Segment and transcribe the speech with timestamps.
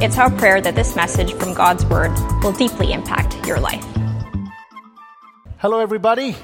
[0.00, 2.12] It's our prayer that this message from God's Word
[2.44, 3.84] will deeply impact your life.
[5.56, 6.36] Hello, everybody.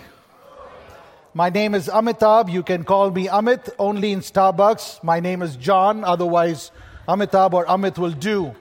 [1.35, 2.51] My name is Amitabh.
[2.51, 5.05] You can call me Amit only in Starbucks.
[5.05, 6.73] My name is John, otherwise,
[7.07, 8.57] Amitabh or Amit will do.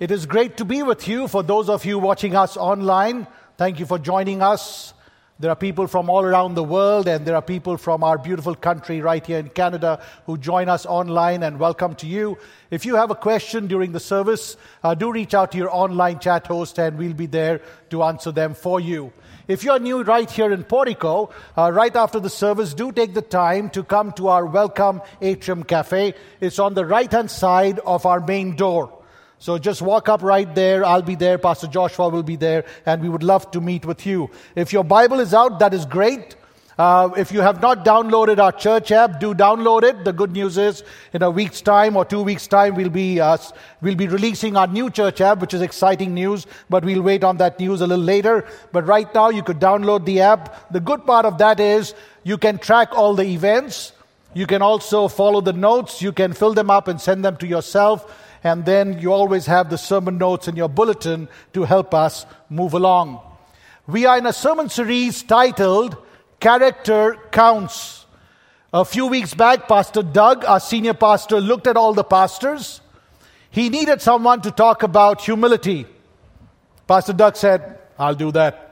[0.00, 1.28] It is great to be with you.
[1.28, 4.92] For those of you watching us online, thank you for joining us.
[5.38, 8.54] There are people from all around the world, and there are people from our beautiful
[8.54, 12.38] country right here in Canada who join us online, and welcome to you.
[12.70, 16.20] If you have a question during the service, uh, do reach out to your online
[16.20, 19.12] chat host, and we'll be there to answer them for you.
[19.46, 23.20] If you're new right here in Portico, uh, right after the service, do take the
[23.20, 26.14] time to come to our Welcome Atrium Cafe.
[26.40, 28.90] It's on the right hand side of our main door.
[29.38, 30.84] So just walk up right there.
[30.84, 31.38] I'll be there.
[31.38, 32.64] Pastor Joshua will be there.
[32.86, 34.30] And we would love to meet with you.
[34.54, 36.36] If your Bible is out, that is great.
[36.78, 40.04] Uh, if you have not downloaded our church app, do download it.
[40.04, 40.84] The good news is,
[41.14, 43.38] in a week's time or two weeks' time, we'll be uh,
[43.80, 46.46] we'll be releasing our new church app, which is exciting news.
[46.68, 48.44] But we'll wait on that news a little later.
[48.72, 50.70] But right now, you could download the app.
[50.70, 53.92] The good part of that is you can track all the events.
[54.34, 56.02] You can also follow the notes.
[56.02, 58.04] You can fill them up and send them to yourself
[58.46, 62.74] and then you always have the sermon notes in your bulletin to help us move
[62.74, 63.20] along.
[63.88, 65.96] We are in a sermon series titled
[66.38, 68.06] Character Counts.
[68.72, 72.80] A few weeks back, Pastor Doug, our senior pastor, looked at all the pastors.
[73.50, 75.86] He needed someone to talk about humility.
[76.86, 78.62] Pastor Doug said, I'll do that.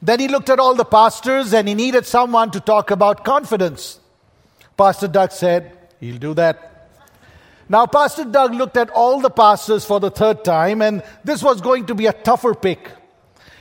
[0.00, 4.00] Then he looked at all the pastors and he needed someone to talk about confidence.
[4.78, 6.71] Pastor Doug said, He'll do that.
[7.72, 11.62] Now, Pastor Doug looked at all the pastors for the third time, and this was
[11.62, 12.90] going to be a tougher pick.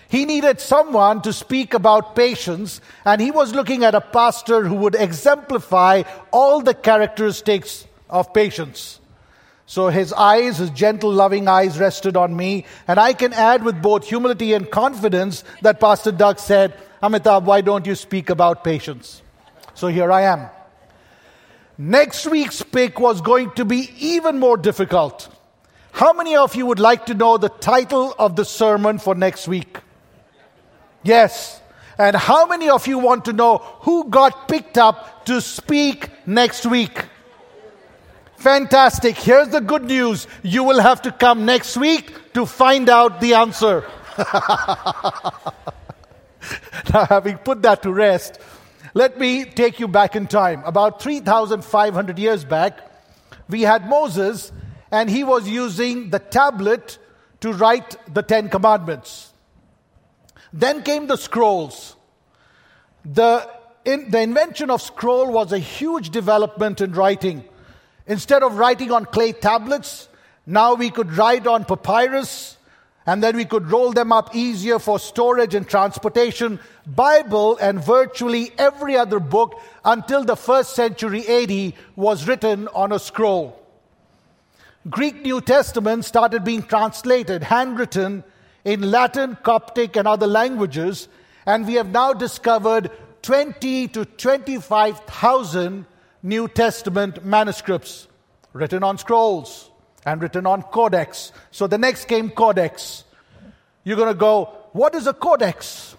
[0.09, 4.75] He needed someone to speak about patience, and he was looking at a pastor who
[4.75, 8.99] would exemplify all the characteristics of patience.
[9.65, 13.81] So his eyes, his gentle, loving eyes, rested on me, and I can add with
[13.81, 19.21] both humility and confidence that Pastor Doug said, Amitabh, why don't you speak about patience?
[19.73, 20.49] So here I am.
[21.77, 25.29] Next week's pick was going to be even more difficult.
[25.91, 29.47] How many of you would like to know the title of the sermon for next
[29.47, 29.77] week?
[31.03, 31.59] Yes.
[31.97, 36.65] And how many of you want to know who got picked up to speak next
[36.65, 37.05] week?
[38.37, 39.17] Fantastic.
[39.17, 40.27] Here's the good news.
[40.41, 43.85] You will have to come next week to find out the answer.
[46.91, 48.39] now, having put that to rest,
[48.93, 50.63] let me take you back in time.
[50.65, 52.79] About 3,500 years back,
[53.47, 54.51] we had Moses,
[54.91, 56.97] and he was using the tablet
[57.39, 59.33] to write the Ten Commandments.
[60.53, 61.95] Then came the scrolls.
[63.05, 63.49] The,
[63.85, 67.45] in, the invention of scroll was a huge development in writing.
[68.05, 70.09] Instead of writing on clay tablets,
[70.45, 72.57] now we could write on papyrus,
[73.05, 76.59] and then we could roll them up easier for storage and transportation.
[76.85, 82.99] Bible and virtually every other book until the first century AD was written on a
[82.99, 83.57] scroll.
[84.89, 88.23] Greek New Testament started being translated, handwritten
[88.63, 91.07] in Latin, Coptic, and other languages,
[91.45, 92.91] and we have now discovered
[93.21, 95.85] 20 to 25,000
[96.23, 98.07] New Testament manuscripts
[98.53, 99.70] written on scrolls
[100.05, 101.31] and written on codex.
[101.51, 103.03] So the next came codex.
[103.83, 105.95] You're going to go, what is a codex?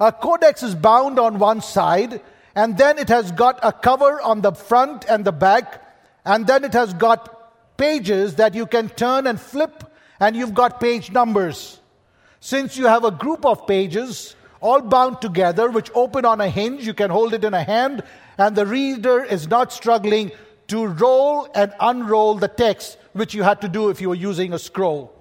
[0.00, 2.20] A codex is bound on one side,
[2.54, 5.82] and then it has got a cover on the front and the back,
[6.24, 9.84] and then it has got pages that you can turn and flip,
[10.20, 11.80] and you've got page numbers.
[12.40, 16.86] Since you have a group of pages, all bound together, which open on a hinge,
[16.86, 18.02] you can hold it in a hand,
[18.38, 20.30] and the reader is not struggling
[20.68, 24.52] to roll and unroll the text, which you had to do if you were using
[24.52, 25.12] a scroll.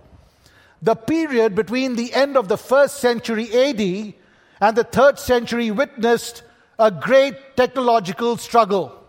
[0.81, 4.13] The period between the end of the first century AD
[4.61, 6.43] and the third century witnessed
[6.77, 9.01] a great technological struggle.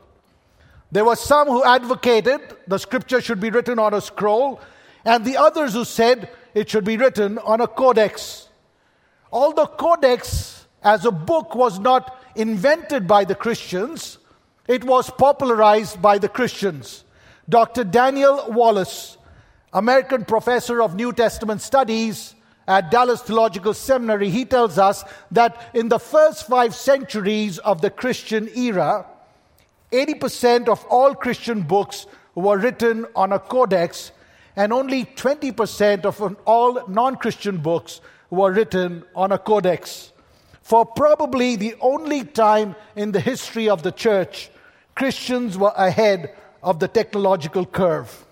[0.93, 4.61] There were some who advocated the scripture should be written on a scroll,
[5.05, 8.49] and the others who said it should be written on a codex.
[9.33, 14.19] Although codex as a book was not invented by the Christians,
[14.69, 17.05] it was popularized by the Christians.
[17.49, 17.85] Dr.
[17.85, 19.17] Daniel Wallace,
[19.73, 22.35] American professor of New Testament studies
[22.67, 27.91] at Dallas Theological Seminary, he tells us that in the first five centuries of the
[27.91, 29.07] Christian era,
[29.93, 34.11] 80% of all Christian books were written on a codex,
[34.57, 40.13] and only 20% of all non Christian books were written on a codex.
[40.63, 44.51] For probably the only time in the history of the church,
[44.97, 48.25] Christians were ahead of the technological curve.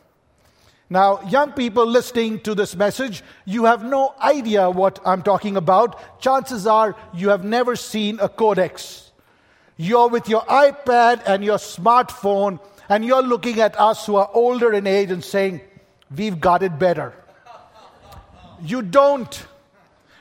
[0.90, 6.20] Now, young people listening to this message, you have no idea what I'm talking about.
[6.20, 9.12] Chances are you have never seen a codex.
[9.76, 14.72] You're with your iPad and your smartphone, and you're looking at us who are older
[14.72, 15.60] in age and saying,
[16.14, 17.12] We've got it better.
[18.62, 19.46] You don't.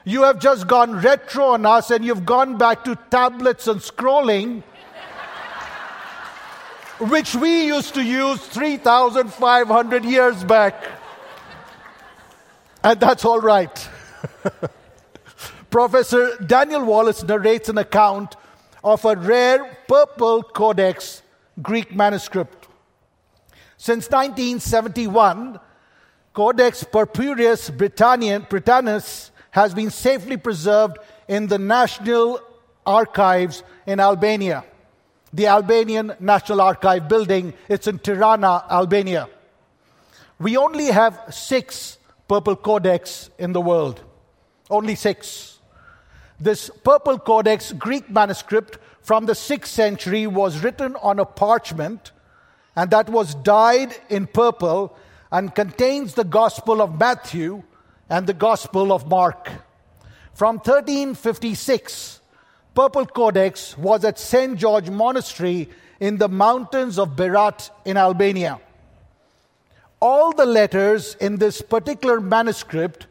[0.06, 4.64] You have just gone retro on us and you've gone back to tablets and scrolling
[7.00, 10.84] which we used to use 3,500 years back.
[12.84, 13.90] And that's all right.
[15.70, 18.36] Professor Daniel Wallace narrates an account
[18.84, 21.24] of a rare purple codex
[21.62, 22.68] Greek manuscript.
[23.78, 25.60] Since 1971,
[26.34, 30.98] Codex Purpureus Beratinus has been safely preserved
[31.28, 32.40] in the National
[32.86, 34.64] Archives in Albania
[35.34, 37.54] the Albanian National Archive building.
[37.68, 39.28] It's in Tirana, Albania.
[40.40, 41.98] We only have six
[42.28, 44.02] Purple Codex in the world.
[44.70, 45.60] Only six.
[46.40, 52.12] This Purple Codex Greek manuscript from the 6th century was written on a parchment
[52.76, 54.96] and that was dyed in purple
[55.32, 57.64] and contains the Gospel of Matthew
[58.10, 59.50] and the Gospel of Mark.
[60.34, 62.22] From 1356
[62.76, 64.58] Purple Codex was at St.
[64.58, 68.60] George Monastery in the mountains of Berat in Albania.
[70.00, 73.08] All the letters in this particular manuscript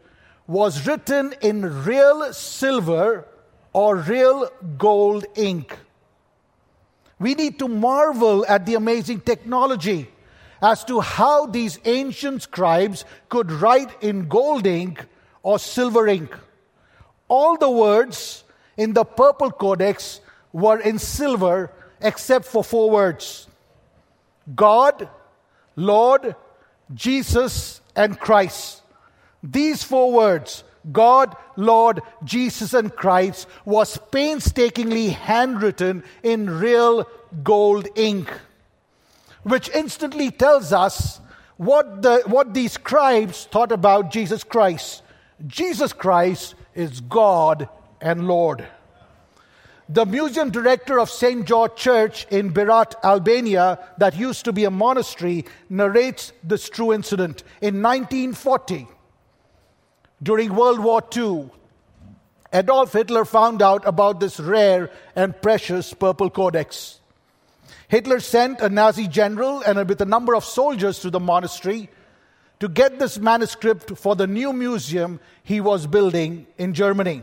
[0.49, 3.26] was written in real silver
[3.73, 5.79] or real gold ink.
[7.20, 10.09] We need to marvel at the amazing technology
[10.61, 15.06] as to how these ancient scribes could write in gold ink
[15.44, 16.37] or silver ink.
[17.29, 18.43] All the words
[18.77, 20.21] in the purple codex
[20.53, 21.71] were in silver
[22.01, 23.47] except for four words
[24.55, 25.09] God,
[25.77, 26.35] Lord,
[26.93, 28.83] Jesus, and Christ.
[29.43, 37.09] These four words, God, Lord, Jesus, and Christ, was painstakingly handwritten in real
[37.43, 38.33] gold ink,
[39.45, 41.21] which instantly tells us
[41.57, 45.03] what, the, what these scribes thought about Jesus Christ.
[45.47, 47.69] Jesus Christ is God
[48.02, 48.66] and Lord.
[49.88, 51.46] The museum director of St.
[51.46, 57.43] George Church in Berat, Albania, that used to be a monastery, narrates this true incident.
[57.60, 58.87] In 1940,
[60.22, 61.50] during World War II,
[62.52, 67.00] Adolf Hitler found out about this rare and precious purple codex.
[67.88, 71.90] Hitler sent a Nazi general and with a number of soldiers to the monastery
[72.60, 77.22] to get this manuscript for the new museum he was building in Germany.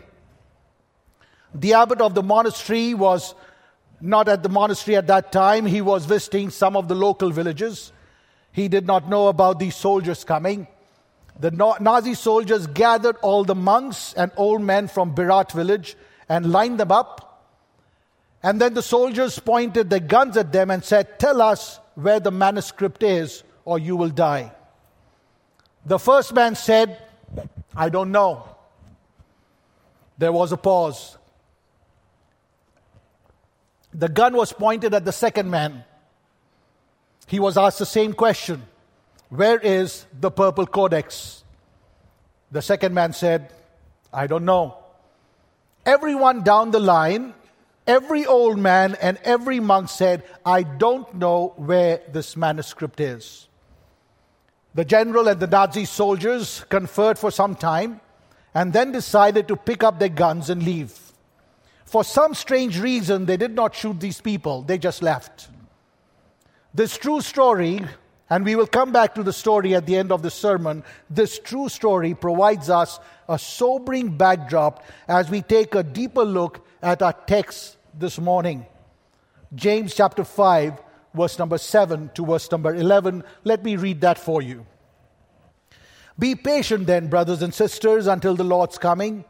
[1.54, 3.36] The abbot of the monastery was
[4.02, 5.66] not at the monastery at that time.
[5.66, 7.92] He was visiting some of the local villages.
[8.52, 10.68] He did not know about these soldiers coming.
[11.40, 15.96] The Nazi soldiers gathered all the monks and old men from Berat village
[16.28, 17.26] and lined them up.
[18.44, 22.32] And then the soldiers pointed their guns at them and said, Tell us where the
[22.32, 24.52] manuscript is, or you will die.
[25.86, 27.02] The first man said,
[27.76, 28.48] I don't know.
[30.18, 31.18] There was a pause.
[33.94, 35.84] The gun was pointed at the second man.
[37.28, 38.64] He was asked the same question
[39.30, 41.44] Where is the purple codex?
[42.52, 43.54] The second man said,
[44.12, 44.78] I don't know.
[45.86, 47.34] Everyone down the line,
[47.86, 53.48] every old man and every monk said, I don't know where this manuscript is.
[54.74, 58.02] The general and the Nazi soldiers conferred for some time
[58.54, 61.09] and then decided to pick up their guns and leave.
[61.90, 65.50] For some strange reason, they did not shoot these people, they just left.
[66.72, 67.82] This true story,
[68.30, 71.40] and we will come back to the story at the end of the sermon, this
[71.40, 77.14] true story provides us a sobering backdrop as we take a deeper look at our
[77.14, 78.68] text this morning.
[79.56, 80.80] James chapter 5,
[81.16, 83.24] verse number 7 to verse number 11.
[83.44, 84.68] Let me read that for you.
[86.20, 89.26] Be patient then, brothers and sisters, until the Lord's coming.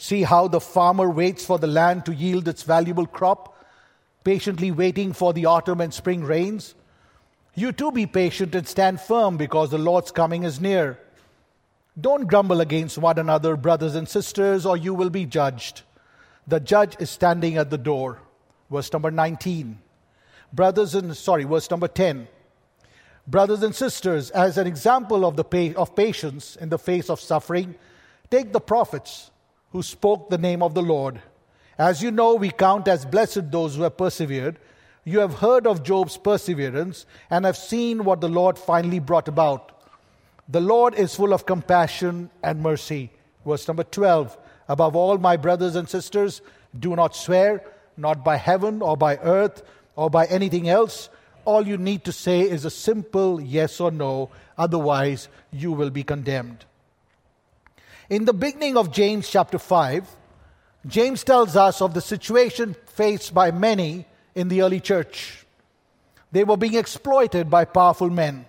[0.00, 3.54] See how the farmer waits for the land to yield its valuable crop,
[4.24, 6.74] patiently waiting for the autumn and spring rains.
[7.54, 10.98] You too be patient and stand firm because the Lord's coming is near.
[12.00, 15.82] Don't grumble against one another, brothers and sisters, or you will be judged.
[16.46, 18.20] The judge is standing at the door.
[18.70, 19.80] Verse number 19.
[20.50, 22.26] Brothers and, sorry, verse number 10.
[23.26, 27.74] Brothers and sisters, as an example of, the of patience in the face of suffering,
[28.30, 29.30] take the prophets
[29.72, 31.20] who spoke the name of the Lord.
[31.78, 34.58] As you know, we count as blessed those who have persevered.
[35.04, 39.72] You have heard of Job's perseverance and have seen what the Lord finally brought about.
[40.48, 43.10] The Lord is full of compassion and mercy.
[43.46, 44.36] Verse number 12.
[44.68, 46.42] Above all, my brothers and sisters,
[46.78, 47.64] do not swear,
[47.96, 49.62] not by heaven or by earth
[49.96, 51.08] or by anything else.
[51.44, 56.02] All you need to say is a simple yes or no, otherwise, you will be
[56.02, 56.64] condemned.
[58.10, 60.04] In the beginning of James chapter 5,
[60.84, 65.46] James tells us of the situation faced by many in the early church.
[66.32, 68.46] They were being exploited by powerful men.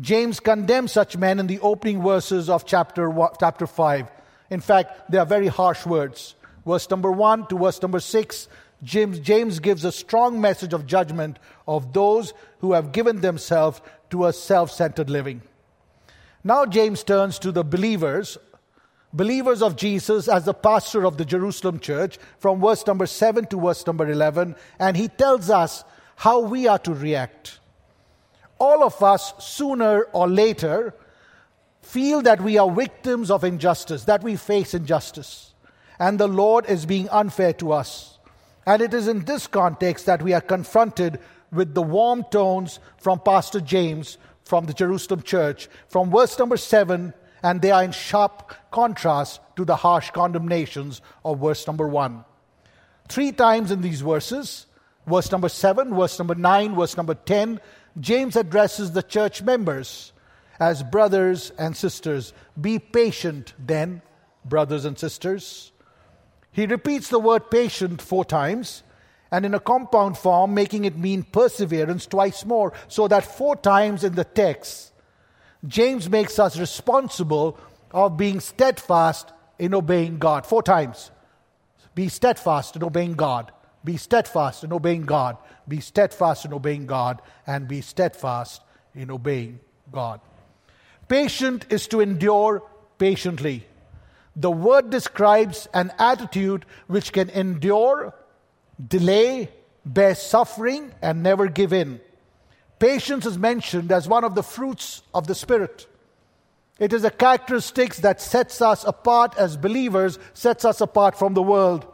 [0.00, 4.08] James condemns such men in the opening verses of chapter, chapter 5.
[4.50, 6.36] In fact, they are very harsh words.
[6.64, 8.48] Verse number 1 to verse number 6,
[8.84, 13.80] James, James gives a strong message of judgment of those who have given themselves
[14.10, 15.42] to a self centered living.
[16.44, 18.38] Now, James turns to the believers,
[19.12, 23.60] believers of Jesus as the pastor of the Jerusalem church, from verse number 7 to
[23.60, 25.84] verse number 11, and he tells us
[26.16, 27.58] how we are to react
[28.58, 30.94] all of us, sooner or later,
[31.82, 35.52] feel that we are victims of injustice, that we face injustice,
[35.98, 38.18] and the Lord is being unfair to us.
[38.66, 41.18] And it is in this context that we are confronted
[41.52, 47.14] with the warm tones from Pastor James from the Jerusalem church, from verse number 7,
[47.42, 52.24] and they are in sharp contrast to the harsh condemnations of verse number 1.
[53.08, 54.66] Three times in these verses,
[55.06, 57.60] verse number 7, verse number 9, verse number 10,
[58.00, 60.12] James addresses the church members
[60.58, 62.32] as brothers and sisters.
[62.60, 64.02] Be patient, then,
[64.44, 65.72] brothers and sisters.
[66.50, 68.82] He repeats the word patient four times,
[69.34, 74.04] and in a compound form, making it mean perseverance twice more, so that four times
[74.04, 74.92] in the text,
[75.66, 77.58] James makes us responsible
[77.90, 80.46] of being steadfast in obeying God.
[80.46, 81.10] Four times.
[81.96, 83.50] Be steadfast in obeying God.
[83.84, 85.36] Be steadfast in obeying God.
[85.66, 87.20] Be steadfast in obeying God.
[87.44, 88.62] And be steadfast
[88.94, 89.58] in obeying
[89.90, 90.20] God.
[91.08, 92.62] Patient is to endure
[92.98, 93.66] patiently.
[94.36, 98.14] The word describes an attitude which can endure,
[98.88, 99.50] delay,
[99.84, 102.00] bear suffering, and never give in.
[102.78, 105.86] Patience is mentioned as one of the fruits of the Spirit.
[106.78, 111.42] It is a characteristic that sets us apart as believers, sets us apart from the
[111.42, 111.86] world.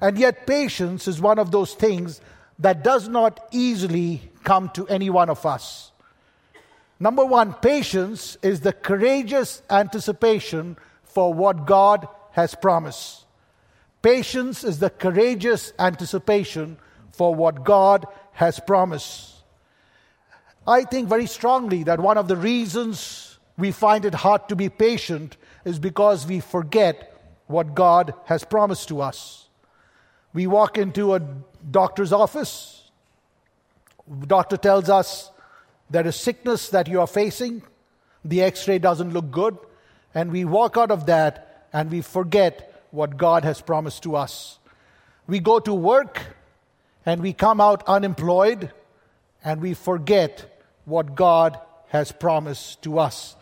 [0.00, 2.20] And yet, patience is one of those things
[2.58, 5.92] that does not easily come to any one of us.
[7.00, 13.24] Number one, patience is the courageous anticipation for what God has promised.
[14.02, 16.78] Patience is the courageous anticipation
[17.12, 19.34] for what God has promised.
[20.66, 24.68] I think very strongly that one of the reasons we find it hard to be
[24.68, 27.14] patient is because we forget
[27.46, 29.48] what God has promised to us.
[30.32, 31.20] We walk into a
[31.70, 32.90] doctor's office.
[34.26, 35.30] Doctor tells us
[35.90, 37.62] there is sickness that you are facing.
[38.24, 39.58] The x ray doesn't look good.
[40.14, 44.58] And we walk out of that and we forget what God has promised to us.
[45.26, 46.20] We go to work
[47.04, 48.72] and we come out unemployed
[49.44, 53.36] and we forget what God has promised to us.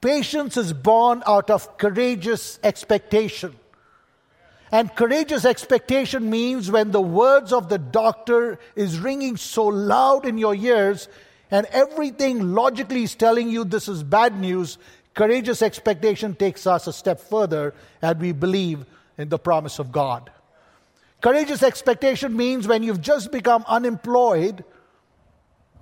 [0.00, 3.56] Patience is born out of courageous expectation.
[4.70, 10.38] And courageous expectation means when the words of the doctor is ringing so loud in
[10.38, 11.08] your ears
[11.50, 14.76] and everything logically is telling you this is bad news,
[15.18, 18.86] courageous expectation takes us a step further and we believe
[19.18, 20.30] in the promise of God.
[21.20, 24.64] Courageous expectation means when you've just become unemployed,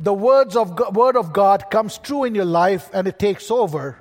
[0.00, 3.98] the words of word of God comes true in your life and it takes over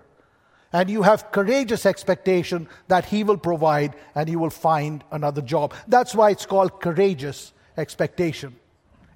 [0.72, 5.74] and you have courageous expectation that he will provide and you will find another job.
[5.86, 8.56] That's why it's called courageous expectation.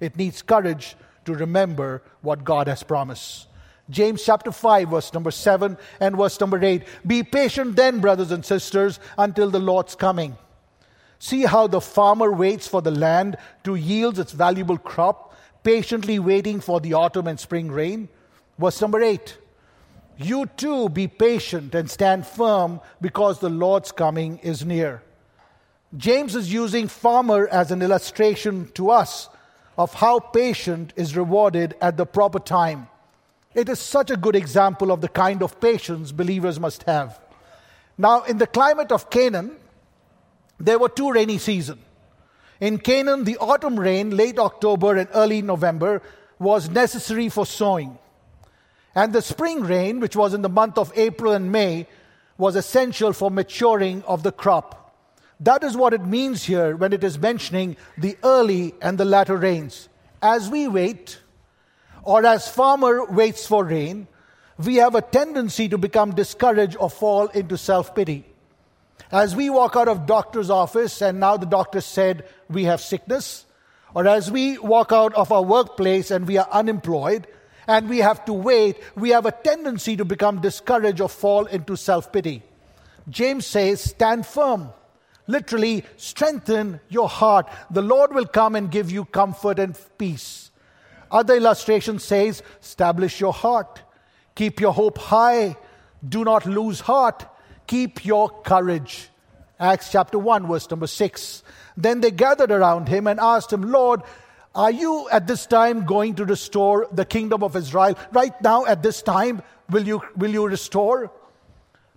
[0.00, 3.46] It needs courage to remember what God has promised.
[3.90, 6.82] James chapter 5, verse number 7 and verse number 8.
[7.06, 10.36] Be patient then, brothers and sisters, until the Lord's coming.
[11.18, 16.60] See how the farmer waits for the land to yield its valuable crop, patiently waiting
[16.60, 18.08] for the autumn and spring rain.
[18.58, 19.36] Verse number 8.
[20.16, 25.02] You too be patient and stand firm because the Lord's coming is near.
[25.96, 29.28] James is using farmer as an illustration to us
[29.76, 32.86] of how patient is rewarded at the proper time.
[33.54, 37.20] It is such a good example of the kind of patience believers must have.
[37.98, 39.56] Now, in the climate of Canaan,
[40.58, 41.82] there were two rainy seasons.
[42.60, 46.02] In Canaan, the autumn rain, late October and early November,
[46.38, 47.98] was necessary for sowing.
[48.94, 51.86] And the spring rain, which was in the month of April and May,
[52.36, 54.94] was essential for maturing of the crop.
[55.40, 59.36] That is what it means here when it is mentioning the early and the latter
[59.36, 59.88] rains.
[60.20, 61.19] As we wait,
[62.02, 64.06] or as farmer waits for rain,
[64.58, 68.24] we have a tendency to become discouraged or fall into self-pity.
[69.10, 73.46] As we walk out of doctor's office and now the doctor said we have sickness,
[73.94, 77.26] or as we walk out of our workplace and we are unemployed
[77.66, 81.76] and we have to wait, we have a tendency to become discouraged or fall into
[81.76, 82.42] self-pity.
[83.08, 84.70] James says, stand firm.
[85.26, 87.48] Literally, strengthen your heart.
[87.70, 90.49] The Lord will come and give you comfort and peace.
[91.10, 93.82] Other illustration says, establish your heart.
[94.34, 95.56] Keep your hope high.
[96.06, 97.26] Do not lose heart.
[97.66, 99.08] Keep your courage.
[99.58, 101.42] Acts chapter 1, verse number 6.
[101.76, 104.02] Then they gathered around him and asked him, Lord,
[104.54, 107.98] are you at this time going to restore the kingdom of Israel?
[108.12, 111.12] Right now, at this time, will you, will you restore?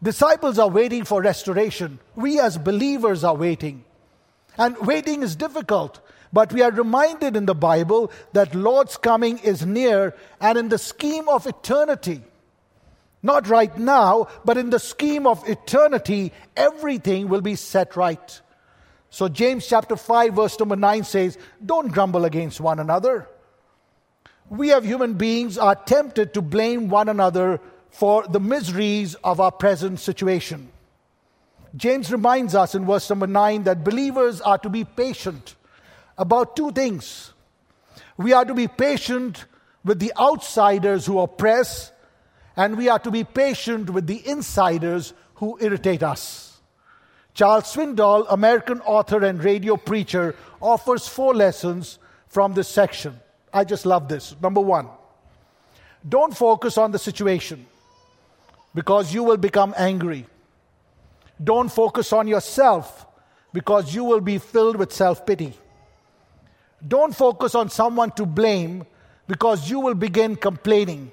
[0.02, 2.00] Disciples are waiting for restoration.
[2.16, 3.86] We as believers are waiting.
[4.58, 6.00] And waiting is difficult.
[6.34, 10.80] But we are reminded in the Bible that Lord's coming is near and in the
[10.80, 12.24] scheme of eternity.
[13.22, 18.42] Not right now, but in the scheme of eternity, everything will be set right.
[19.12, 23.30] So, James chapter 5, verse number 9 says, Don't grumble against one another.
[24.50, 27.62] We, as human beings, are tempted to blame one another
[27.92, 30.70] for the miseries of our present situation.
[31.76, 35.56] James reminds us in verse number 9 that believers are to be patient
[36.18, 37.34] about two things.
[38.18, 39.46] We are to be patient
[39.84, 41.92] with the outsiders who oppress,
[42.56, 46.62] and we are to be patient with the insiders who irritate us.
[47.34, 51.98] Charles Swindoll, American author and radio preacher, offers four lessons
[52.28, 53.20] from this section.
[53.52, 54.36] I just love this.
[54.42, 54.88] Number one,
[56.08, 57.66] don't focus on the situation
[58.76, 60.26] because you will become angry.
[61.44, 63.08] Don't focus on yourself
[63.52, 65.54] because you will be filled with self pity.
[66.88, 68.86] Don't focus on someone to blame
[69.28, 71.12] because you will begin complaining.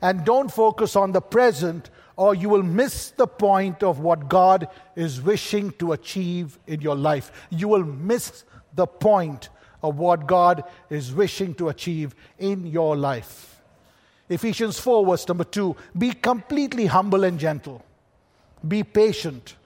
[0.00, 4.68] And don't focus on the present or you will miss the point of what God
[4.94, 7.32] is wishing to achieve in your life.
[7.50, 8.44] You will miss
[8.74, 9.48] the point
[9.82, 13.62] of what God is wishing to achieve in your life.
[14.28, 17.84] Ephesians 4, verse number 2 Be completely humble and gentle,
[18.66, 19.56] be patient,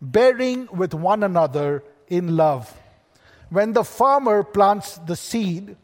[0.00, 2.72] bearing with one another in love
[3.50, 5.76] when the farmer plants the seed,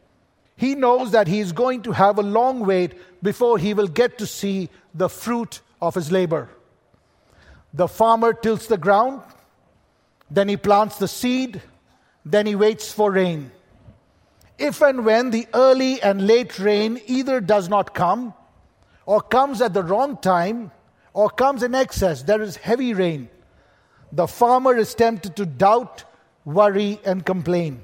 [0.57, 4.19] he knows that he is going to have a long wait before he will get
[4.19, 6.49] to see the fruit of his labor.
[7.73, 9.23] The farmer tills the ground,
[10.31, 11.61] then he plants the seed,
[12.25, 13.51] then he waits for rain.
[14.59, 18.35] If and when the early and late rain either does not come,
[19.07, 20.71] or comes at the wrong time,
[21.13, 23.29] or comes in excess, there is heavy rain,
[24.13, 26.05] the farmer is tempted to doubt
[26.45, 27.81] worry, and complain.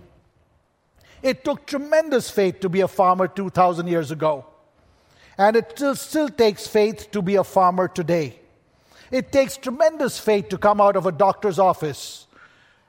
[1.23, 4.47] It took tremendous faith to be a farmer 2,000 years ago.
[5.37, 8.39] And it still, still takes faith to be a farmer today.
[9.11, 12.27] It takes tremendous faith to come out of a doctor's office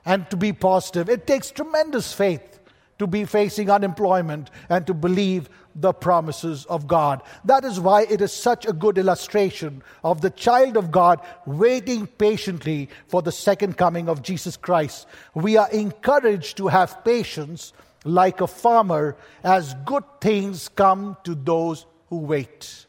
[0.04, 1.08] and to be positive.
[1.08, 2.60] It takes tremendous faith
[2.98, 7.22] to be facing unemployment and to believe the promises of God.
[7.44, 12.06] That is why it is such a good illustration of the child of God waiting
[12.06, 15.06] patiently for the second coming of Jesus Christ.
[15.34, 17.72] We are encouraged to have patience
[18.04, 22.86] like a farmer as good things come to those who wait.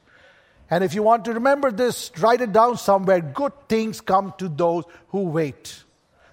[0.69, 3.21] And if you want to remember this, write it down somewhere.
[3.21, 5.83] Good things come to those who wait.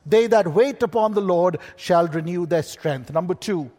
[0.07, 3.13] They that wait upon the Lord shall renew their strength.
[3.13, 3.71] Number two,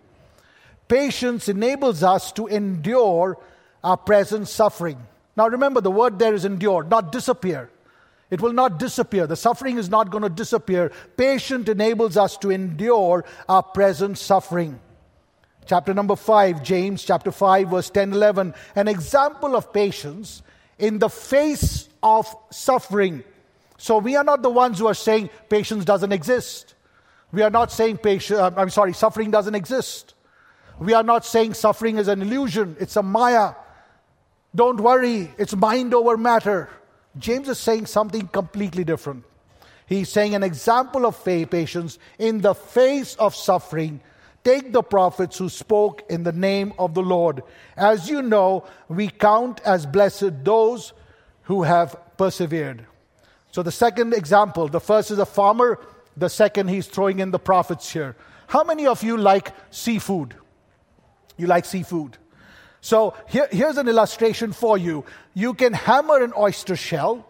[0.91, 3.37] Patience enables us to endure
[3.81, 4.97] our present suffering.
[5.37, 7.69] Now remember, the word there is endure, not disappear.
[8.29, 9.25] It will not disappear.
[9.25, 10.91] The suffering is not going to disappear.
[11.15, 14.81] Patience enables us to endure our present suffering.
[15.65, 18.53] Chapter number 5, James chapter 5, verse 10 11.
[18.75, 20.43] An example of patience
[20.77, 23.23] in the face of suffering.
[23.77, 26.73] So we are not the ones who are saying patience doesn't exist.
[27.31, 30.15] We are not saying patience, uh, I'm sorry, suffering doesn't exist.
[30.81, 33.53] We are not saying suffering is an illusion, it's a maya.
[34.53, 36.69] Don't worry, it's mind over matter.
[37.17, 39.23] James is saying something completely different.
[39.85, 44.01] He's saying an example of faith, patience in the face of suffering
[44.43, 47.43] Take the prophets who spoke in the name of the Lord.
[47.77, 50.93] As you know, we count as blessed those
[51.43, 52.85] who have persevered.
[53.51, 55.79] So, the second example the first is a farmer,
[56.17, 58.15] the second, he's throwing in the prophets here.
[58.47, 60.35] How many of you like seafood?
[61.41, 62.19] You like seafood?
[62.81, 65.05] So, here, here's an illustration for you.
[65.33, 67.25] You can hammer an oyster shell,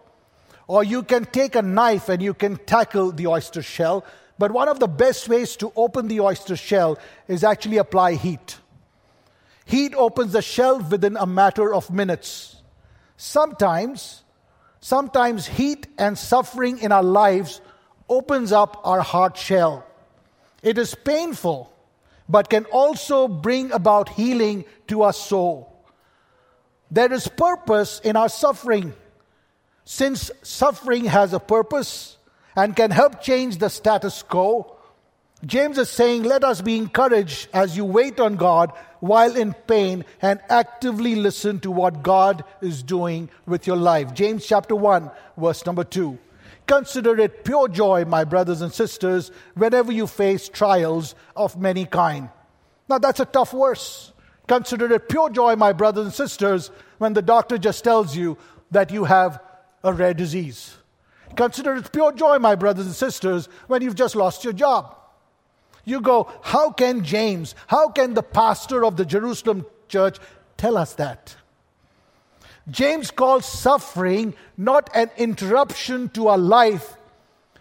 [0.67, 4.05] or you can take a knife and you can tackle the oyster shell.
[4.37, 8.57] But one of the best ways to open the oyster shell is actually apply heat.
[9.63, 12.57] Heat opens the shell within a matter of minutes.
[13.15, 14.23] Sometimes,
[14.81, 17.61] sometimes heat and suffering in our lives
[18.09, 19.87] opens up our heart shell.
[20.61, 21.70] It is painful,
[22.31, 25.85] but can also bring about healing to our soul.
[26.89, 28.93] There is purpose in our suffering.
[29.85, 32.17] Since suffering has a purpose,
[32.55, 34.75] and can help change the status quo.
[35.45, 40.05] James is saying, Let us be encouraged as you wait on God while in pain
[40.21, 44.13] and actively listen to what God is doing with your life.
[44.13, 46.17] James chapter 1, verse number 2.
[46.71, 52.29] Consider it pure joy, my brothers and sisters, whenever you face trials of many kind.
[52.87, 54.13] Now that's a tough verse.
[54.47, 58.37] Consider it pure joy, my brothers and sisters, when the doctor just tells you
[58.71, 59.41] that you have
[59.83, 60.77] a rare disease.
[61.35, 64.95] Consider it pure joy, my brothers and sisters, when you've just lost your job.
[65.83, 70.19] You go, how can James, how can the pastor of the Jerusalem church
[70.55, 71.35] tell us that?
[72.71, 76.95] James calls suffering not an interruption to our life,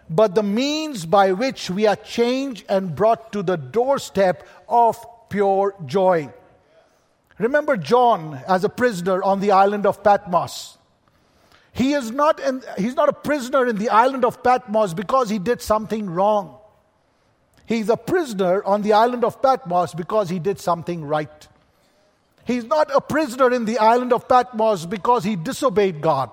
[0.09, 4.97] but the means by which we are changed and brought to the doorstep of
[5.29, 6.29] pure joy.
[7.37, 10.77] Remember John as a prisoner on the island of Patmos.
[11.73, 15.39] He is not, in, he's not a prisoner in the island of Patmos because he
[15.39, 16.57] did something wrong.
[17.65, 21.47] He's a prisoner on the island of Patmos because he did something right.
[22.45, 26.31] He's not a prisoner in the island of Patmos because he disobeyed God.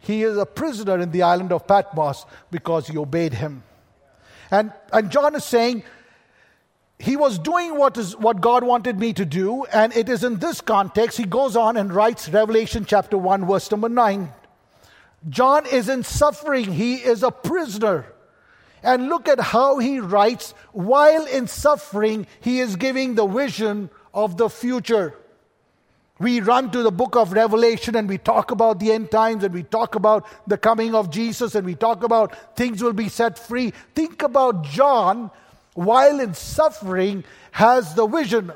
[0.00, 3.62] He is a prisoner in the island of Patmos because he obeyed him.
[4.50, 5.82] And, and John is saying,
[6.98, 10.38] he was doing what is what God wanted me to do, and it is in
[10.38, 14.32] this context he goes on and writes Revelation chapter 1, verse number 9.
[15.28, 18.06] John is in suffering, he is a prisoner.
[18.82, 23.90] And look at how he writes while in suffering, he is giving the vision
[24.24, 25.14] of the future.
[26.18, 29.54] We run to the book of Revelation and we talk about the end times and
[29.54, 33.38] we talk about the coming of Jesus and we talk about things will be set
[33.38, 33.72] free.
[33.94, 35.30] Think about John
[35.74, 38.50] while in suffering, has the vision,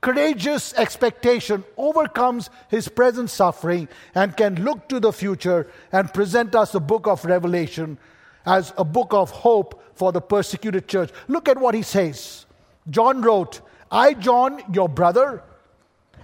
[0.00, 6.72] courageous expectation, overcomes his present suffering, and can look to the future and present us
[6.72, 7.98] the book of Revelation
[8.46, 11.10] as a book of hope for the persecuted church.
[11.28, 12.46] Look at what he says.
[12.88, 13.60] John wrote,
[13.92, 15.44] I, John, your brother,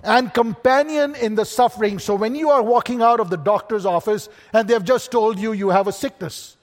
[0.02, 1.98] and companion in the suffering.
[1.98, 5.52] So when you are walking out of the doctor's office and they've just told you
[5.52, 6.57] you have a sickness,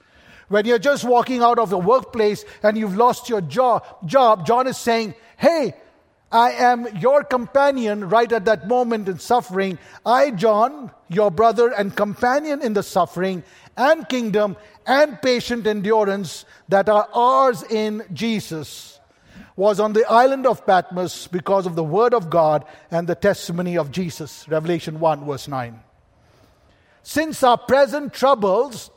[0.48, 4.66] when you're just walking out of the workplace and you've lost your job, job, John
[4.66, 5.74] is saying, Hey,
[6.32, 9.78] I am your companion right at that moment in suffering.
[10.04, 13.44] I, John, your brother and companion in the suffering
[13.76, 18.95] and kingdom and patient endurance that are ours in Jesus,
[19.56, 23.76] was on the island of Patmos because of the word of God and the testimony
[23.76, 24.46] of Jesus.
[24.48, 25.80] Revelation 1, verse 9.
[27.02, 28.90] Since our present troubles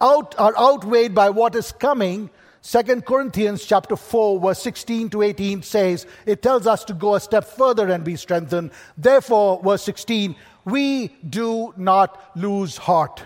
[0.00, 2.30] out, are outweighed by what is coming,
[2.62, 7.20] Second Corinthians chapter 4 verse 16 to 18 says, it tells us to go a
[7.20, 8.70] step further and be strengthened.
[8.98, 13.22] Therefore, verse 16, we do not lose heart.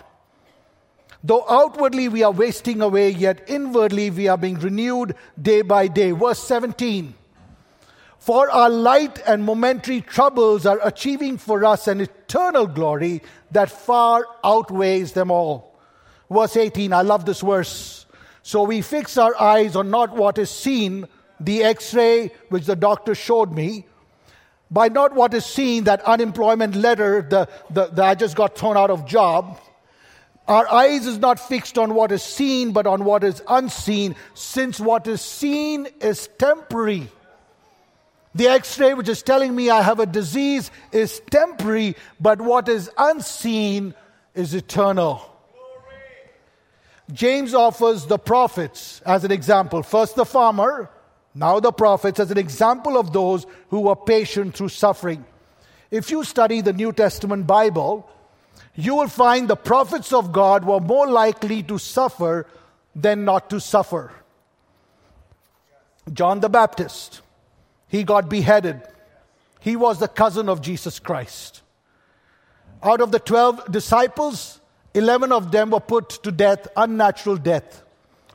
[1.26, 6.10] Though outwardly we are wasting away, yet inwardly we are being renewed day by day.
[6.10, 7.14] Verse 17,
[8.18, 14.26] for our light and momentary troubles are achieving for us an eternal glory that far
[14.44, 15.74] outweighs them all.
[16.30, 18.04] Verse 18, I love this verse.
[18.42, 21.06] So we fix our eyes on not what is seen,
[21.40, 23.86] the x ray which the doctor showed me,
[24.70, 28.76] by not what is seen, that unemployment letter, the, the, the I just got thrown
[28.76, 29.58] out of job.
[30.46, 34.78] Our eyes is not fixed on what is seen, but on what is unseen, since
[34.78, 37.08] what is seen is temporary.
[38.34, 42.68] The x ray, which is telling me I have a disease, is temporary, but what
[42.68, 43.94] is unseen
[44.34, 45.22] is eternal.
[47.12, 49.82] James offers the prophets as an example.
[49.82, 50.90] First, the farmer,
[51.34, 55.24] now the prophets as an example of those who were patient through suffering.
[55.90, 58.08] If you study the New Testament Bible,
[58.74, 62.46] you will find the prophets of God were more likely to suffer
[62.94, 64.12] than not to suffer.
[66.12, 67.22] John the Baptist,
[67.88, 68.82] he got beheaded.
[69.60, 71.62] He was the cousin of Jesus Christ.
[72.82, 74.60] Out of the 12 disciples,
[74.92, 77.82] 11 of them were put to death, unnatural death.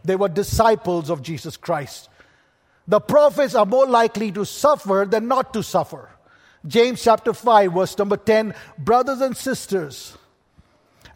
[0.03, 2.09] They were disciples of Jesus Christ.
[2.87, 6.09] The prophets are more likely to suffer than not to suffer.
[6.67, 10.17] James chapter 5, verse number 10 Brothers and sisters,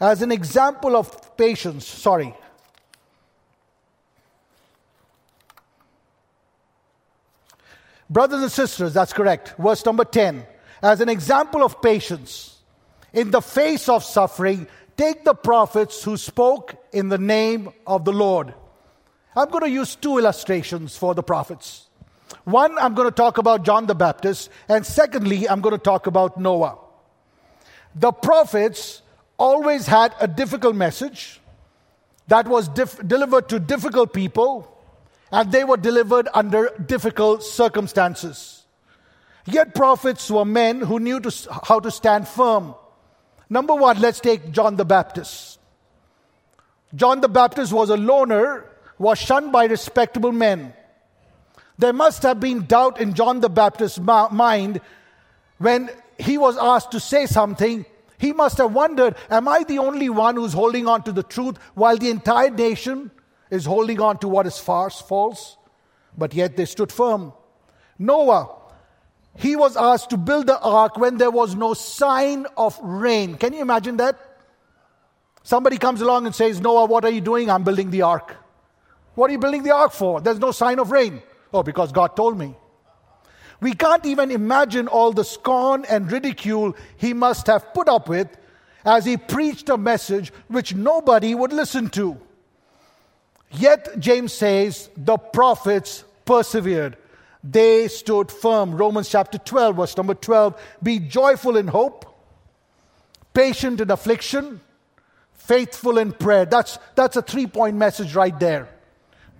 [0.00, 2.34] as an example of patience, sorry.
[8.10, 9.54] Brothers and sisters, that's correct.
[9.58, 10.46] Verse number 10.
[10.82, 12.58] As an example of patience,
[13.12, 18.12] in the face of suffering, take the prophets who spoke in the name of the
[18.12, 18.54] Lord.
[19.34, 21.83] I'm going to use two illustrations for the prophets.
[22.44, 26.06] One, I'm going to talk about John the Baptist, and secondly, I'm going to talk
[26.06, 26.78] about Noah.
[27.94, 29.02] The prophets
[29.38, 31.40] always had a difficult message
[32.28, 34.70] that was dif- delivered to difficult people,
[35.32, 38.64] and they were delivered under difficult circumstances.
[39.46, 41.32] Yet, prophets were men who knew to,
[41.64, 42.74] how to stand firm.
[43.48, 45.58] Number one, let's take John the Baptist.
[46.94, 48.66] John the Baptist was a loner,
[48.98, 50.74] was shunned by respectable men.
[51.78, 54.80] There must have been doubt in John the Baptist's mind
[55.58, 57.84] when he was asked to say something.
[58.18, 61.58] He must have wondered, Am I the only one who's holding on to the truth
[61.74, 63.10] while the entire nation
[63.50, 65.00] is holding on to what is false?
[65.00, 65.56] false?
[66.16, 67.32] But yet they stood firm.
[67.98, 68.54] Noah,
[69.36, 73.36] he was asked to build the ark when there was no sign of rain.
[73.36, 74.18] Can you imagine that?
[75.42, 77.50] Somebody comes along and says, Noah, what are you doing?
[77.50, 78.36] I'm building the ark.
[79.14, 80.20] What are you building the ark for?
[80.20, 81.20] There's no sign of rain.
[81.54, 82.56] Oh, because God told me.
[83.60, 88.28] We can't even imagine all the scorn and ridicule he must have put up with
[88.84, 92.18] as he preached a message which nobody would listen to.
[93.52, 96.96] Yet, James says, the prophets persevered.
[97.44, 98.74] They stood firm.
[98.74, 100.60] Romans chapter 12, verse number 12.
[100.82, 102.04] Be joyful in hope,
[103.32, 104.60] patient in affliction,
[105.34, 106.46] faithful in prayer.
[106.46, 108.68] That's, that's a three point message right there.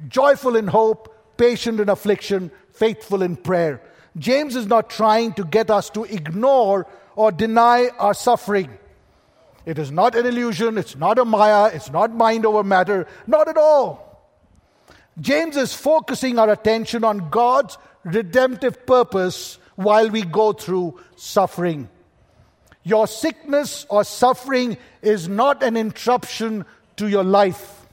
[0.09, 3.81] Joyful in hope, patient in affliction, faithful in prayer.
[4.17, 8.71] James is not trying to get us to ignore or deny our suffering.
[9.67, 13.49] It is not an illusion, it's not a Maya, it's not mind over matter, not
[13.49, 14.05] at all.
[15.21, 21.89] James is focusing our attention on God's redemptive purpose while we go through suffering.
[22.83, 26.67] Your sickness or suffering is not an interruption
[26.97, 27.84] to your life.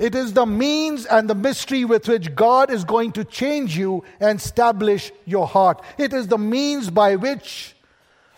[0.00, 4.02] It is the means and the mystery with which God is going to change you
[4.18, 5.82] and establish your heart.
[5.98, 7.76] It is the means by which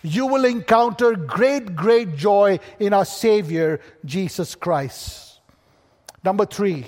[0.03, 5.39] you will encounter great, great joy in our Savior, Jesus Christ.
[6.25, 6.87] Number three,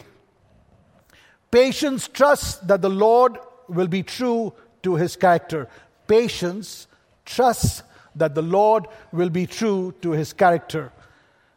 [1.53, 5.69] patience trusts that the Lord will be true to his character.
[6.09, 6.89] Patience
[7.25, 7.85] trusts
[8.17, 10.91] that the Lord will be true to his character.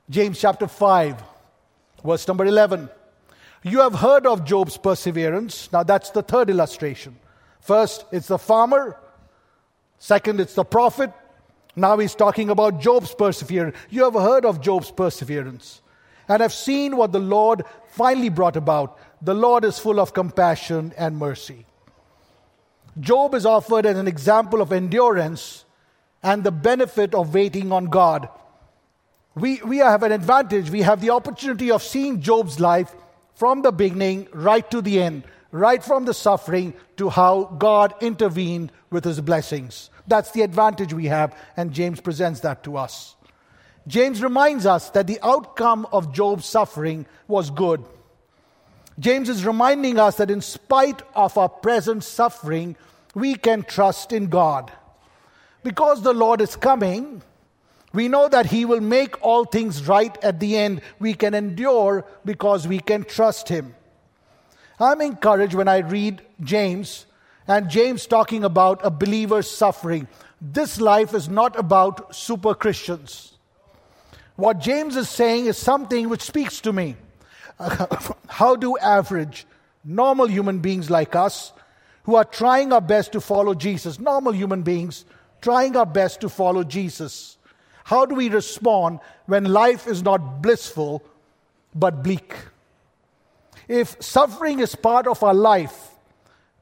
[0.07, 1.23] James chapter 5,
[2.03, 2.91] verse number 11.
[3.67, 5.71] You have heard of Job's perseverance.
[5.71, 7.17] Now, that's the third illustration.
[7.59, 8.97] First, it's the farmer.
[9.99, 11.11] Second, it's the prophet.
[11.75, 13.75] Now he's talking about Job's perseverance.
[13.89, 15.81] You have heard of Job's perseverance
[16.27, 18.97] and have seen what the Lord finally brought about.
[19.21, 21.65] The Lord is full of compassion and mercy.
[22.99, 25.65] Job is offered as an example of endurance
[26.23, 28.29] and the benefit of waiting on God.
[29.35, 30.71] We, we have an advantage.
[30.71, 32.95] We have the opportunity of seeing Job's life
[33.37, 38.71] from the beginning right to the end, right from the suffering to how God intervened
[38.89, 39.91] with his blessings.
[40.07, 43.15] That's the advantage we have, and James presents that to us.
[43.85, 47.85] James reminds us that the outcome of Job's suffering was good.
[48.99, 52.75] James is reminding us that in spite of our present suffering,
[53.13, 54.71] we can trust in God.
[55.61, 57.21] Because the Lord is coming,
[57.93, 60.81] we know that He will make all things right at the end.
[60.99, 63.75] We can endure because we can trust Him.
[64.79, 67.05] I'm encouraged when I read James
[67.47, 70.07] and James talking about a believer's suffering.
[70.41, 73.33] This life is not about super Christians.
[74.35, 76.95] What James is saying is something which speaks to me.
[78.27, 79.47] How do average,
[79.83, 81.53] normal human beings like us,
[82.03, 85.05] who are trying our best to follow Jesus, normal human beings,
[85.41, 87.36] trying our best to follow Jesus,
[87.87, 91.01] how do we respond when life is not blissful
[91.73, 92.35] but bleak?
[93.69, 95.91] If suffering is part of our life,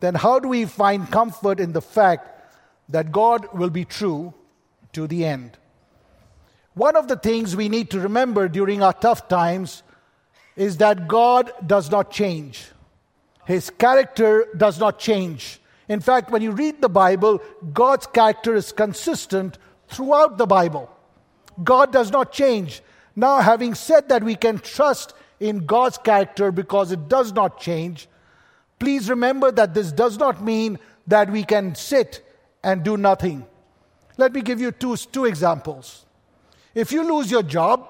[0.01, 2.29] then how do we find comfort in the fact
[2.89, 4.35] that God will be true
[4.93, 5.57] to the end?
[6.75, 9.81] One of the things we need to remember during our tough times
[10.55, 12.67] is that God does not change.
[13.47, 15.59] His character does not change.
[15.89, 17.41] In fact, when you read the Bible,
[17.73, 19.57] God's character is consistent
[19.87, 20.91] throughout the Bible.
[21.63, 22.81] God does not change.
[23.15, 28.07] Now, having said that we can trust in God's character because it does not change,
[28.79, 32.25] please remember that this does not mean that we can sit
[32.63, 33.45] and do nothing.
[34.17, 36.05] Let me give you two, two examples.
[36.73, 37.87] If you lose your job,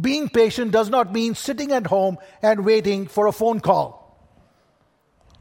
[0.00, 3.98] being patient does not mean sitting at home and waiting for a phone call.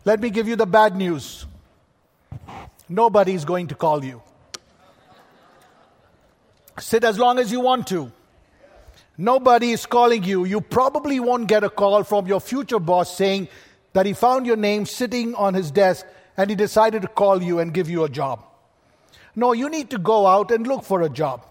[0.04, 1.46] Let me give you the bad news
[2.92, 4.22] nobody is going to call you.
[6.82, 8.12] Sit as long as you want to.
[9.18, 10.46] Nobody is calling you.
[10.46, 13.50] You probably won't get a call from your future boss saying
[13.94, 16.06] that he found your name sitting on his desk
[16.38, 18.44] and he decided to call you and give you a job.
[19.36, 21.46] No, you need to go out and look for a job.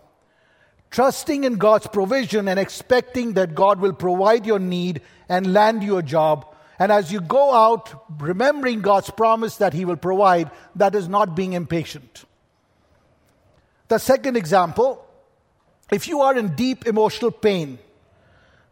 [0.91, 5.97] Trusting in God's provision and expecting that God will provide your need and land you
[5.97, 6.53] a job.
[6.81, 11.37] And as you go out, remembering God's promise that He will provide, that is not
[11.37, 12.25] being impatient.
[13.87, 15.07] The second example
[15.93, 17.79] if you are in deep emotional pain,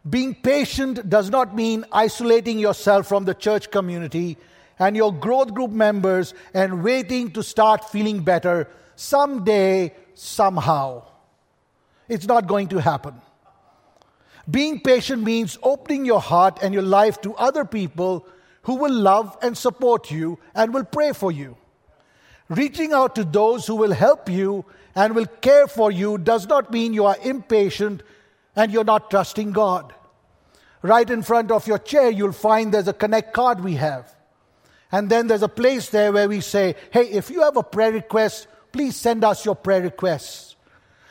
[0.09, 4.37] being patient does not mean isolating yourself from the church community
[4.79, 11.03] and your growth group members and waiting to start feeling better someday, somehow.
[12.07, 13.15] It's not going to happen.
[14.49, 18.25] Being patient means opening your heart and your life to other people
[18.63, 21.55] who will love and support you and will pray for you.
[22.47, 24.65] Reaching out to those who will help you
[24.99, 28.03] and will care for you does not mean you are impatient
[28.53, 29.93] and you're not trusting God.
[30.81, 34.13] Right in front of your chair, you'll find there's a connect card we have.
[34.91, 37.93] And then there's a place there where we say, hey, if you have a prayer
[37.93, 40.57] request, please send us your prayer requests.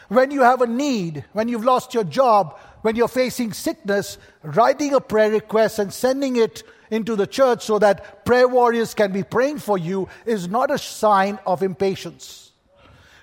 [0.08, 4.92] When you have a need, when you've lost your job, when you're facing sickness, writing
[4.92, 9.22] a prayer request and sending it into the church so that prayer warriors can be
[9.22, 12.47] praying for you is not a sign of impatience.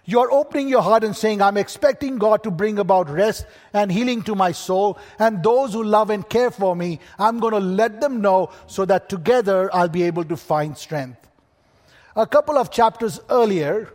[0.06, 4.22] You're opening your heart and saying, I'm expecting God to bring about rest and healing
[4.24, 5.00] to my soul.
[5.18, 8.86] And those who love and care for me, I'm going to let them know so
[8.86, 11.28] that together I'll be able to find strength.
[12.16, 13.92] A couple of chapters earlier,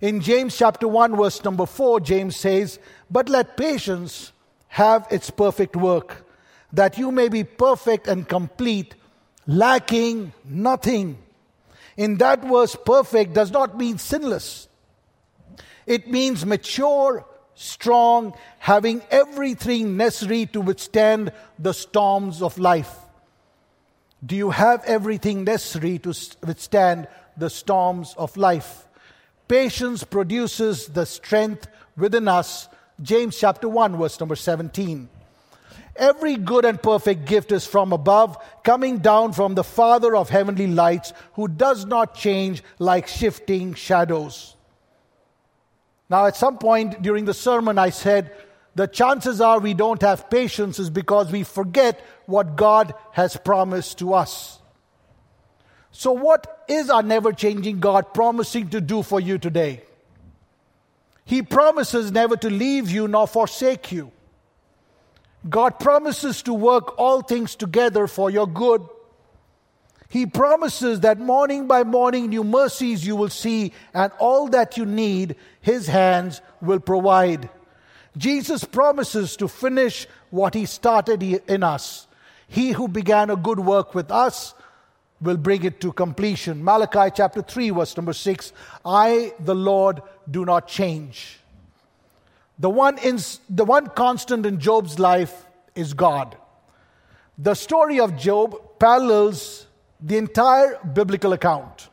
[0.00, 2.78] in James chapter 1, verse number 4, James says,
[3.10, 4.32] But let patience
[4.68, 6.26] have its perfect work,
[6.72, 8.94] that you may be perfect and complete,
[9.46, 11.18] lacking nothing.
[11.96, 14.67] In that verse, perfect does not mean sinless.
[15.88, 17.24] It means mature,
[17.54, 22.94] strong, having everything necessary to withstand the storms of life.
[24.24, 26.14] Do you have everything necessary to
[26.46, 28.86] withstand the storms of life?
[29.48, 32.68] Patience produces the strength within us.
[33.00, 35.08] James chapter 1, verse number 17.
[35.96, 40.66] Every good and perfect gift is from above, coming down from the Father of heavenly
[40.66, 44.54] lights, who does not change like shifting shadows.
[46.10, 48.32] Now, at some point during the sermon, I said,
[48.74, 53.98] the chances are we don't have patience is because we forget what God has promised
[53.98, 54.58] to us.
[55.90, 59.82] So, what is our never changing God promising to do for you today?
[61.24, 64.12] He promises never to leave you nor forsake you.
[65.48, 68.86] God promises to work all things together for your good
[70.08, 74.86] he promises that morning by morning new mercies you will see, and all that you
[74.86, 77.50] need, His hands will provide.
[78.16, 82.06] Jesus promises to finish what He started in us.
[82.48, 84.54] He who began a good work with us
[85.20, 86.64] will bring it to completion.
[86.64, 88.52] Malachi chapter 3, verse number 6
[88.86, 91.38] I, the Lord, do not change.
[92.58, 93.18] The one, in,
[93.50, 95.44] the one constant in Job's life
[95.74, 96.34] is God.
[97.36, 99.67] The story of Job parallels
[100.00, 101.88] the entire biblical account.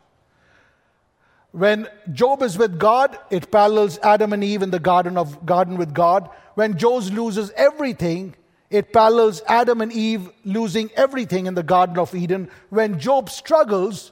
[1.52, 5.78] When Job is with God, it parallels Adam and Eve in the garden of garden
[5.78, 6.30] with God.
[6.56, 8.36] When Job loses everything,
[8.70, 12.50] it parallels Adam and Eve losing everything in the Garden of Eden.
[12.70, 14.12] When Job struggles,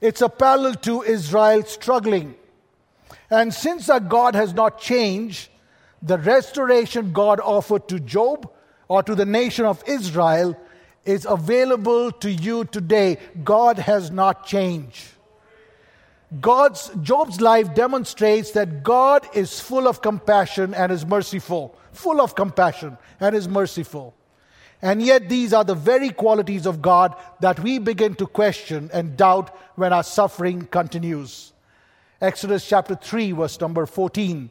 [0.00, 2.34] it's a parallel to Israel struggling.
[3.30, 5.48] And since our God has not changed,
[6.02, 8.50] the restoration God offered to Job
[8.88, 10.56] or to the nation of Israel
[11.04, 13.18] is available to you today.
[13.42, 15.08] God has not changed.
[16.40, 22.36] God's Job's life demonstrates that God is full of compassion and is merciful, full of
[22.36, 24.14] compassion and is merciful.
[24.82, 29.16] And yet these are the very qualities of God that we begin to question and
[29.16, 31.52] doubt when our suffering continues.
[32.20, 34.50] Exodus chapter 3 verse number 14.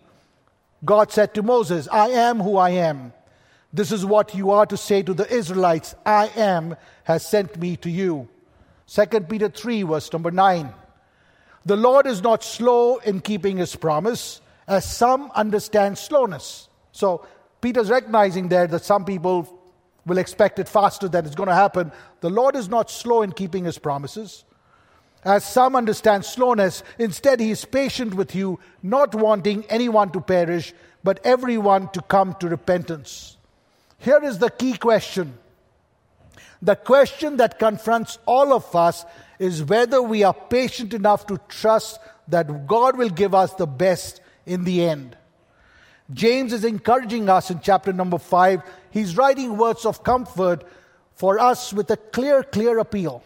[0.83, 3.13] God said to Moses, I am who I am.
[3.71, 7.77] This is what you are to say to the Israelites I am has sent me
[7.77, 8.27] to you.
[8.87, 10.73] 2 Peter 3, verse number 9.
[11.65, 16.67] The Lord is not slow in keeping his promise, as some understand slowness.
[16.91, 17.25] So
[17.61, 19.59] Peter's recognizing there that some people
[20.05, 21.91] will expect it faster than it's going to happen.
[22.21, 24.45] The Lord is not slow in keeping his promises.
[25.23, 30.73] As some understand slowness, instead, he is patient with you, not wanting anyone to perish,
[31.03, 33.37] but everyone to come to repentance.
[33.99, 35.37] Here is the key question.
[36.61, 39.05] The question that confronts all of us
[39.37, 44.21] is whether we are patient enough to trust that God will give us the best
[44.45, 45.15] in the end.
[46.11, 48.61] James is encouraging us in chapter number 5.
[48.89, 50.63] He's writing words of comfort
[51.13, 53.21] for us with a clear, clear appeal.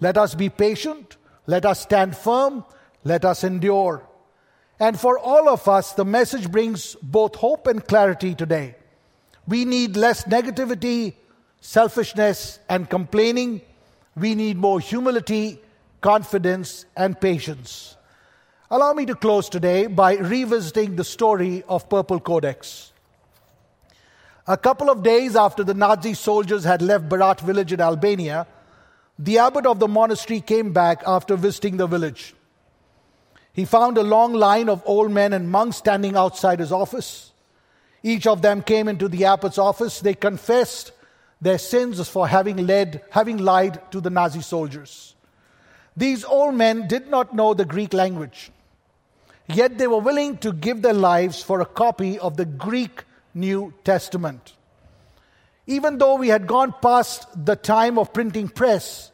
[0.00, 1.16] Let us be patient.
[1.46, 2.64] Let us stand firm.
[3.02, 4.02] Let us endure.
[4.78, 8.76] And for all of us, the message brings both hope and clarity today.
[9.50, 11.14] We need less negativity,
[11.60, 13.62] selfishness, and complaining.
[14.14, 15.60] We need more humility,
[16.00, 17.96] confidence, and patience.
[18.70, 22.92] Allow me to close today by revisiting the story of Purple Codex.
[24.46, 28.46] A couple of days after the Nazi soldiers had left Berat village in Albania,
[29.18, 32.36] the abbot of the monastery came back after visiting the village.
[33.52, 37.29] He found a long line of old men and monks standing outside his office.
[38.02, 40.00] Each of them came into the abbot's office.
[40.00, 40.92] They confessed
[41.40, 45.14] their sins for having led, having lied to the Nazi soldiers.
[45.96, 48.50] These old men did not know the Greek language,
[49.48, 53.74] yet they were willing to give their lives for a copy of the Greek New
[53.84, 54.54] Testament.
[55.66, 59.12] Even though we had gone past the time of printing press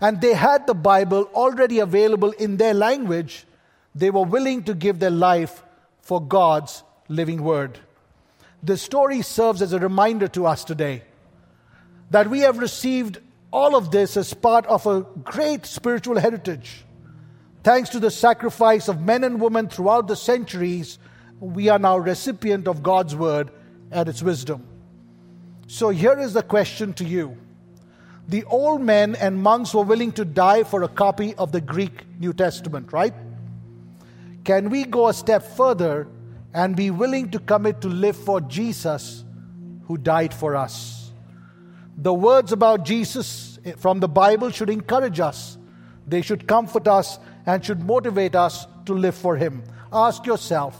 [0.00, 3.46] and they had the Bible already available in their language,
[3.94, 5.62] they were willing to give their life
[6.02, 7.78] for God's living word.
[8.62, 11.02] The story serves as a reminder to us today
[12.10, 13.18] that we have received
[13.52, 16.84] all of this as part of a great spiritual heritage.
[17.62, 20.98] Thanks to the sacrifice of men and women throughout the centuries,
[21.40, 23.50] we are now recipient of God's word
[23.90, 24.66] and its wisdom.
[25.66, 27.36] So here is the question to you.
[28.26, 32.04] The old men and monks were willing to die for a copy of the Greek
[32.18, 33.14] New Testament, right?
[34.44, 36.08] Can we go a step further
[36.58, 39.24] and be willing to commit to live for Jesus
[39.86, 41.12] who died for us?
[41.96, 45.56] The words about Jesus from the Bible should encourage us,
[46.06, 49.62] they should comfort us, and should motivate us to live for Him.
[49.92, 50.76] Ask yourself,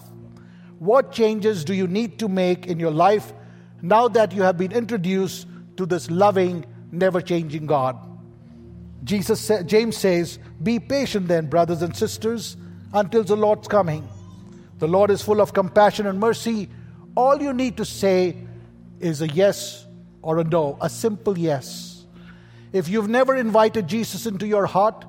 [0.78, 3.32] what changes do you need to make in your life
[3.80, 7.96] now that you have been introduced to this loving, never changing God.
[9.04, 12.56] Jesus James says, Be patient then, brothers and sisters,
[12.92, 14.08] until the Lord's coming.
[14.78, 16.68] The Lord is full of compassion and mercy.
[17.16, 18.36] All you need to say
[19.00, 19.86] is a yes
[20.22, 22.04] or a no, a simple yes.
[22.72, 25.04] If you've never invited Jesus into your heart,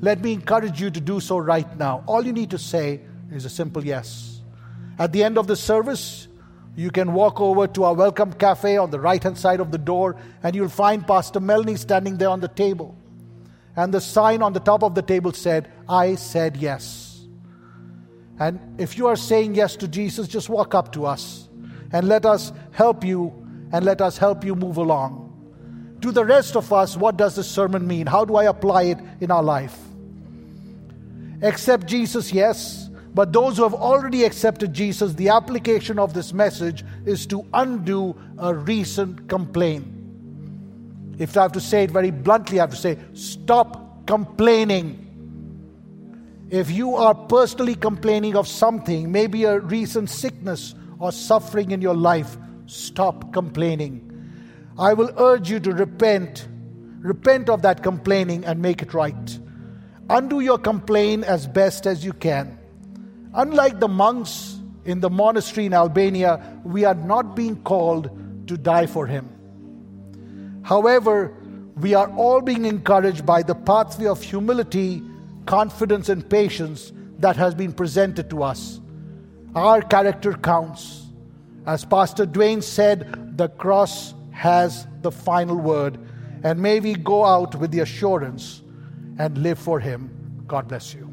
[0.00, 2.04] let me encourage you to do so right now.
[2.06, 3.00] All you need to say
[3.32, 4.40] is a simple yes.
[4.98, 6.28] At the end of the service,
[6.76, 9.78] you can walk over to our welcome cafe on the right hand side of the
[9.78, 10.14] door,
[10.44, 12.96] and you'll find Pastor Melanie standing there on the table.
[13.74, 17.07] And the sign on the top of the table said, I said yes.
[18.38, 21.48] And if you are saying yes to Jesus, just walk up to us
[21.92, 23.32] and let us help you
[23.72, 25.24] and let us help you move along.
[26.02, 28.06] To the rest of us, what does this sermon mean?
[28.06, 29.76] How do I apply it in our life?
[31.42, 32.88] Accept Jesus, yes.
[33.14, 38.14] But those who have already accepted Jesus, the application of this message is to undo
[38.38, 39.86] a recent complaint.
[41.18, 45.07] If I have to say it very bluntly, I have to say, stop complaining.
[46.50, 51.94] If you are personally complaining of something, maybe a recent sickness or suffering in your
[51.94, 54.04] life, stop complaining.
[54.78, 56.48] I will urge you to repent.
[57.00, 59.38] Repent of that complaining and make it right.
[60.08, 62.58] Undo your complaint as best as you can.
[63.34, 68.10] Unlike the monks in the monastery in Albania, we are not being called
[68.48, 69.28] to die for him.
[70.62, 71.34] However,
[71.76, 75.02] we are all being encouraged by the pathway of humility,
[75.48, 78.80] confidence, and patience that has been presented to us.
[79.54, 81.06] Our character counts.
[81.66, 85.98] As Pastor Dwayne said, the cross has the final word.
[86.44, 88.60] And may we go out with the assurance
[89.18, 90.10] and live for Him.
[90.46, 91.07] God bless you.